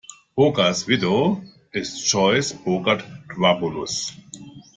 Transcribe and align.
Bogart's 0.35 0.87
widow 0.87 1.43
is 1.73 2.01
Joyce 2.05 2.53
Bogart-Trabulus. 2.53 4.15